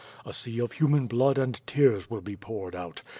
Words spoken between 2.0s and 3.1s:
will be poured out.